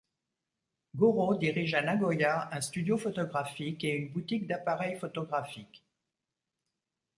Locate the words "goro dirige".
0.95-1.75